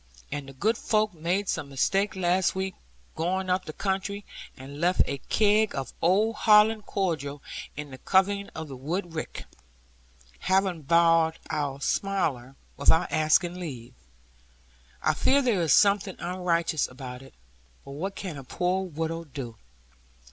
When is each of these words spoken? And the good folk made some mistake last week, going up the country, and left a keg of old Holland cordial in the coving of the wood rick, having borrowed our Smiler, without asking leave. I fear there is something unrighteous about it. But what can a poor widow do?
And 0.31 0.49
the 0.49 0.53
good 0.53 0.79
folk 0.79 1.13
made 1.13 1.47
some 1.47 1.69
mistake 1.69 2.15
last 2.15 2.55
week, 2.55 2.73
going 3.15 3.51
up 3.51 3.65
the 3.65 3.71
country, 3.71 4.25
and 4.57 4.81
left 4.81 5.03
a 5.05 5.19
keg 5.29 5.75
of 5.75 5.93
old 6.01 6.37
Holland 6.37 6.87
cordial 6.87 7.43
in 7.77 7.91
the 7.91 7.99
coving 7.99 8.49
of 8.55 8.67
the 8.67 8.75
wood 8.75 9.13
rick, 9.13 9.45
having 10.39 10.81
borrowed 10.81 11.37
our 11.51 11.79
Smiler, 11.81 12.55
without 12.77 13.11
asking 13.11 13.59
leave. 13.59 13.93
I 15.03 15.13
fear 15.13 15.39
there 15.43 15.61
is 15.61 15.71
something 15.71 16.15
unrighteous 16.17 16.87
about 16.89 17.21
it. 17.21 17.35
But 17.85 17.91
what 17.91 18.15
can 18.15 18.39
a 18.39 18.43
poor 18.43 18.83
widow 18.87 19.23
do? 19.23 19.55